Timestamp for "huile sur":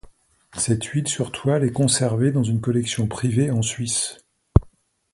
0.85-1.31